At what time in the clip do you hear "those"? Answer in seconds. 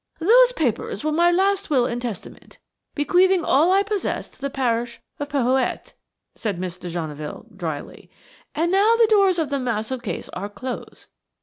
0.17-0.51